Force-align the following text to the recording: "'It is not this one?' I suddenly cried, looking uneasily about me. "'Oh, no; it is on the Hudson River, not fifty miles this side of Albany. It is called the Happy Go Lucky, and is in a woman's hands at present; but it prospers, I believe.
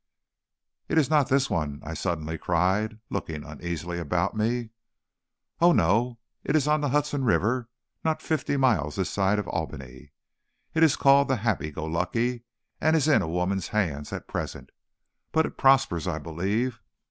"'It 0.89 0.97
is 0.97 1.11
not 1.11 1.29
this 1.29 1.47
one?' 1.47 1.79
I 1.85 1.93
suddenly 1.93 2.35
cried, 2.35 2.97
looking 3.11 3.43
uneasily 3.43 3.99
about 3.99 4.35
me. 4.35 4.71
"'Oh, 5.59 5.73
no; 5.73 6.17
it 6.43 6.55
is 6.55 6.67
on 6.67 6.81
the 6.81 6.89
Hudson 6.89 7.23
River, 7.23 7.69
not 8.03 8.19
fifty 8.19 8.57
miles 8.57 8.95
this 8.95 9.11
side 9.11 9.37
of 9.37 9.47
Albany. 9.49 10.11
It 10.73 10.81
is 10.81 10.95
called 10.95 11.27
the 11.27 11.35
Happy 11.35 11.69
Go 11.69 11.85
Lucky, 11.85 12.41
and 12.79 12.95
is 12.95 13.07
in 13.07 13.21
a 13.21 13.27
woman's 13.27 13.67
hands 13.67 14.11
at 14.11 14.27
present; 14.27 14.71
but 15.31 15.45
it 15.45 15.55
prospers, 15.55 16.07
I 16.07 16.17
believe. 16.17 16.81